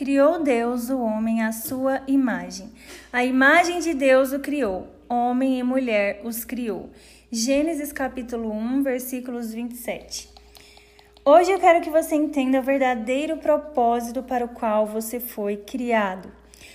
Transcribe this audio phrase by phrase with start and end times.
[0.00, 2.72] Criou Deus o homem à sua imagem.
[3.12, 4.88] A imagem de Deus o criou.
[5.06, 6.88] Homem e mulher os criou.
[7.30, 10.30] Gênesis capítulo 1, versículos 27.
[11.22, 16.32] Hoje eu quero que você entenda o verdadeiro propósito para o qual você foi criado.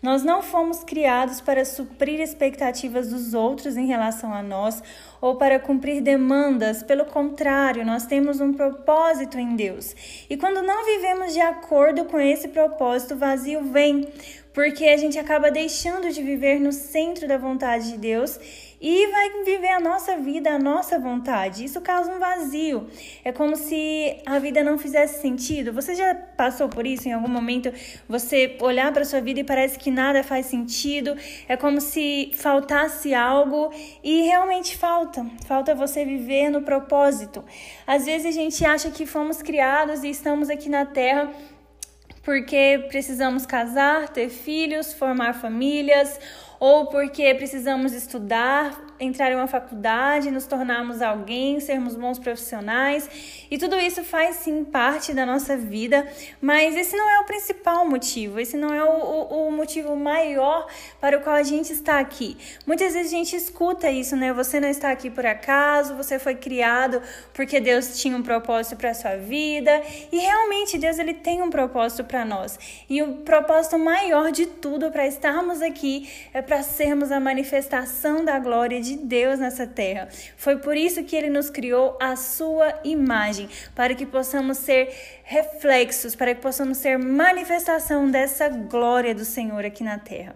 [0.00, 4.80] Nós não fomos criados para suprir expectativas dos outros em relação a nós
[5.20, 6.82] ou para cumprir demandas.
[6.84, 9.94] Pelo contrário, nós temos um propósito em Deus.
[10.30, 14.06] E quando não vivemos de acordo com esse propósito, o vazio vem,
[14.58, 18.40] porque a gente acaba deixando de viver no centro da vontade de Deus
[18.80, 21.64] e vai viver a nossa vida, a nossa vontade.
[21.64, 22.88] Isso causa um vazio.
[23.24, 25.72] É como se a vida não fizesse sentido.
[25.72, 27.72] Você já passou por isso em algum momento?
[28.08, 31.16] Você olhar para sua vida e parece que nada faz sentido.
[31.48, 33.72] É como se faltasse algo
[34.02, 35.24] e realmente falta.
[35.46, 37.44] Falta você viver no propósito.
[37.86, 41.32] Às vezes a gente acha que fomos criados e estamos aqui na terra
[42.28, 46.20] porque precisamos casar, ter filhos, formar famílias
[46.60, 53.08] ou porque precisamos estudar, entrar em uma faculdade, nos tornarmos alguém, sermos bons profissionais.
[53.50, 56.06] E tudo isso faz sim parte da nossa vida,
[56.40, 60.66] mas esse não é o principal motivo, esse não é o, o, o motivo maior
[61.00, 62.36] para o qual a gente está aqui.
[62.66, 64.32] Muitas vezes a gente escuta isso, né?
[64.32, 67.00] Você não está aqui por acaso, você foi criado
[67.32, 69.80] porque Deus tinha um propósito para a sua vida.
[70.10, 72.58] E realmente Deus ele tem um propósito para nós.
[72.88, 78.38] E o propósito maior de tudo para estarmos aqui é para sermos a manifestação da
[78.38, 80.08] glória de Deus nessa terra.
[80.34, 84.88] Foi por isso que ele nos criou a sua imagem, para que possamos ser
[85.22, 90.34] reflexos, para que possamos ser manifestação dessa glória do Senhor aqui na terra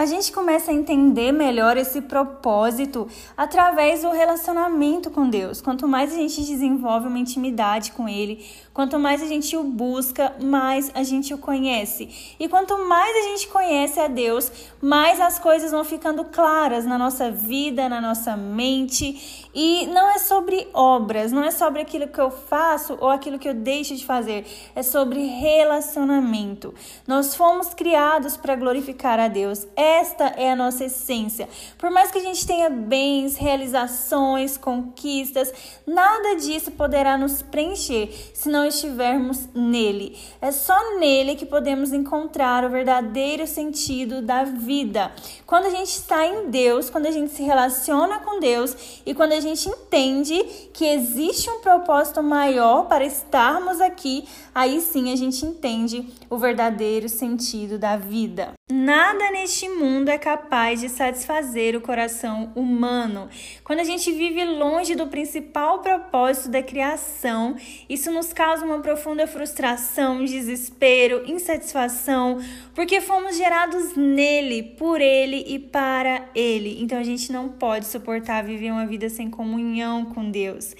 [0.00, 3.06] a gente começa a entender melhor esse propósito
[3.36, 5.60] através do relacionamento com Deus.
[5.60, 10.34] Quanto mais a gente desenvolve uma intimidade com Ele, quanto mais a gente o busca,
[10.40, 12.34] mais a gente o conhece.
[12.40, 16.96] E quanto mais a gente conhece a Deus, mais as coisas vão ficando claras na
[16.96, 19.50] nossa vida, na nossa mente.
[19.54, 23.50] E não é sobre obras, não é sobre aquilo que eu faço ou aquilo que
[23.50, 26.72] eu deixo de fazer, é sobre relacionamento.
[27.06, 29.68] Nós fomos criados para glorificar a Deus.
[29.76, 31.48] É esta é a nossa essência.
[31.76, 35.52] Por mais que a gente tenha bens, realizações, conquistas,
[35.86, 40.16] nada disso poderá nos preencher se não estivermos nele.
[40.40, 45.12] É só nele que podemos encontrar o verdadeiro sentido da vida.
[45.46, 49.32] Quando a gente está em Deus, quando a gente se relaciona com Deus e quando
[49.32, 50.42] a gente entende
[50.72, 57.08] que existe um propósito maior para estarmos aqui, aí sim a gente entende o verdadeiro
[57.08, 58.59] sentido da vida.
[58.72, 63.28] Nada neste mundo é capaz de satisfazer o coração humano.
[63.64, 67.56] Quando a gente vive longe do principal propósito da criação,
[67.88, 72.38] isso nos causa uma profunda frustração, desespero, insatisfação,
[72.72, 76.80] porque fomos gerados nele, por ele e para ele.
[76.80, 80.76] Então a gente não pode suportar viver uma vida sem comunhão com Deus.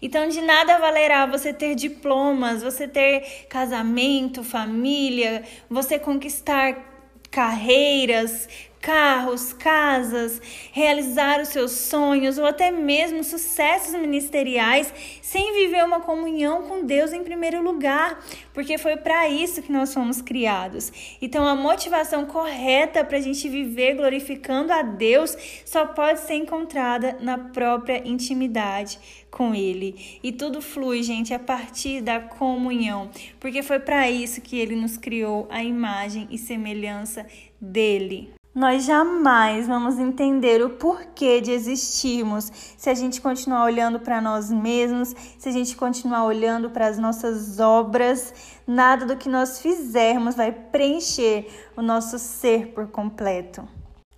[0.00, 6.91] Então, de nada valerá você ter diplomas, você ter casamento, família, você conquistar
[7.32, 8.48] carreiras,
[8.82, 16.62] carros, casas, realizar os seus sonhos ou até mesmo sucessos ministeriais sem viver uma comunhão
[16.62, 18.20] com Deus em primeiro lugar,
[18.52, 20.92] porque foi para isso que nós fomos criados.
[21.22, 27.16] Então, a motivação correta para a gente viver glorificando a Deus só pode ser encontrada
[27.20, 28.98] na própria intimidade
[29.30, 30.18] com Ele.
[30.24, 34.96] E tudo flui, gente, a partir da comunhão, porque foi para isso que Ele nos
[34.96, 37.24] criou a imagem e semelhança
[37.60, 38.41] dele.
[38.54, 44.50] Nós jamais vamos entender o porquê de existirmos se a gente continuar olhando para nós
[44.50, 48.34] mesmos, se a gente continuar olhando para as nossas obras.
[48.66, 53.66] Nada do que nós fizermos vai preencher o nosso ser por completo.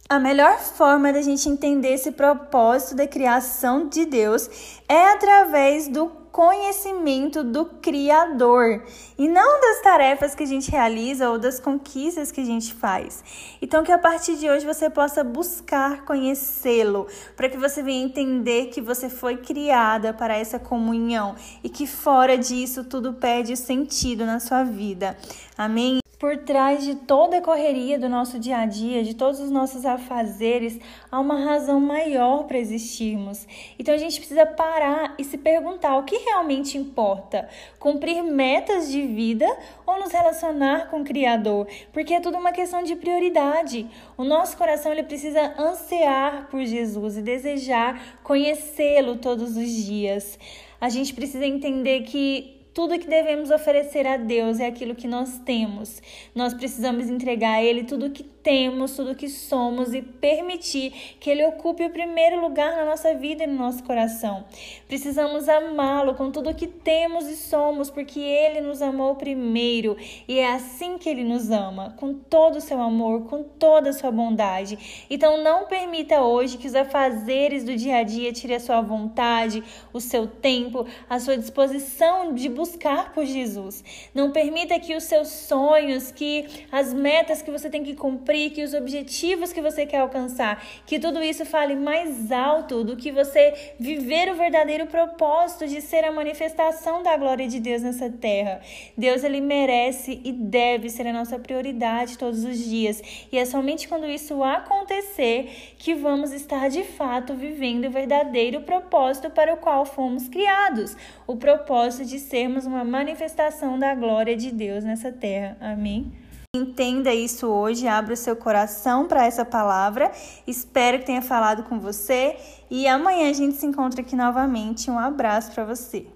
[0.09, 6.24] A melhor forma da gente entender esse propósito da criação de Deus é através do
[6.35, 8.83] conhecimento do Criador
[9.17, 13.23] e não das tarefas que a gente realiza ou das conquistas que a gente faz.
[13.63, 18.67] Então, que a partir de hoje você possa buscar conhecê-lo, para que você venha entender
[18.67, 24.41] que você foi criada para essa comunhão e que fora disso tudo perde sentido na
[24.41, 25.17] sua vida.
[25.57, 26.04] Amém?
[26.19, 29.85] Por trás de toda a correria do nosso dia a dia, de todos os nossos
[29.85, 30.79] afazeres,
[31.11, 33.47] há uma razão maior para existirmos.
[33.79, 39.03] Então a gente precisa parar e se perguntar o que realmente importa: cumprir metas de
[39.03, 39.47] vida
[39.85, 41.67] ou nos relacionar com o Criador?
[41.93, 43.87] Porque é tudo uma questão de prioridade.
[44.17, 50.39] O nosso coração ele precisa ansiar por Jesus e desejar conhecê-lo todos os dias.
[50.81, 55.39] A gente precisa entender que tudo que devemos oferecer a Deus é aquilo que nós
[55.45, 56.03] temos.
[56.35, 61.47] Nós precisamos entregar a Ele tudo que temos, tudo que somos e permitir que Ele
[61.47, 64.45] ocupe o primeiro lugar na nossa vida e no nosso coração.
[64.89, 69.97] Precisamos amá-lo com tudo que temos e somos, porque Ele nos amou primeiro
[70.27, 73.93] e é assim que Ele nos ama, com todo o seu amor, com toda a
[73.93, 75.07] sua bondade.
[75.09, 79.63] Então não permita hoje que os afazeres do dia a dia tirem a sua vontade,
[79.93, 83.85] o seu tempo, a sua disposição de buscar buscar por Jesus.
[84.15, 88.65] Não permita que os seus sonhos, que as metas que você tem que cumprir, que
[88.65, 93.75] os objetivos que você quer alcançar, que tudo isso fale mais alto do que você
[93.79, 98.63] viver o verdadeiro propósito de ser a manifestação da glória de Deus nessa terra.
[98.97, 103.03] Deus ele merece e deve ser a nossa prioridade todos os dias.
[103.31, 109.29] E é somente quando isso acontecer que vamos estar de fato vivendo o verdadeiro propósito
[109.29, 110.97] para o qual fomos criados,
[111.27, 115.57] o propósito de sermos uma manifestação da glória de Deus nessa terra.
[115.61, 116.13] Amém?
[116.55, 120.13] Entenda isso hoje, abra o seu coração para essa palavra.
[120.47, 122.37] Espero que tenha falado com você
[122.71, 124.89] e amanhã a gente se encontra aqui novamente.
[124.89, 126.07] Um abraço para você.